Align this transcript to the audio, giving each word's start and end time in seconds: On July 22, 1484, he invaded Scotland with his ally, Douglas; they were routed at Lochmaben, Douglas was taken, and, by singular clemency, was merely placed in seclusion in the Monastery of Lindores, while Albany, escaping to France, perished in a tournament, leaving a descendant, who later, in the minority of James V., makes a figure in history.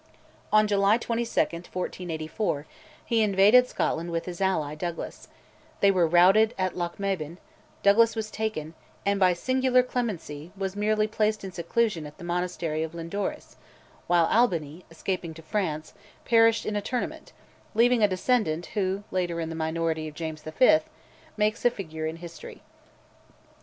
On 0.51 0.65
July 0.65 0.97
22, 0.97 1.29
1484, 1.29 2.65
he 3.05 3.21
invaded 3.21 3.67
Scotland 3.67 4.09
with 4.09 4.25
his 4.25 4.41
ally, 4.41 4.73
Douglas; 4.73 5.27
they 5.79 5.91
were 5.91 6.07
routed 6.07 6.55
at 6.57 6.75
Lochmaben, 6.75 7.37
Douglas 7.83 8.15
was 8.15 8.31
taken, 8.31 8.73
and, 9.05 9.19
by 9.19 9.33
singular 9.33 9.83
clemency, 9.83 10.51
was 10.57 10.75
merely 10.75 11.05
placed 11.05 11.43
in 11.43 11.51
seclusion 11.51 12.07
in 12.07 12.13
the 12.17 12.23
Monastery 12.23 12.81
of 12.81 12.93
Lindores, 12.95 13.57
while 14.07 14.25
Albany, 14.25 14.83
escaping 14.89 15.35
to 15.35 15.43
France, 15.43 15.93
perished 16.25 16.65
in 16.65 16.75
a 16.75 16.81
tournament, 16.81 17.31
leaving 17.75 18.01
a 18.01 18.07
descendant, 18.07 18.65
who 18.73 19.03
later, 19.11 19.39
in 19.39 19.49
the 19.49 19.55
minority 19.55 20.07
of 20.07 20.15
James 20.15 20.41
V., 20.41 20.79
makes 21.37 21.63
a 21.63 21.69
figure 21.69 22.07
in 22.07 22.15
history. 22.15 22.63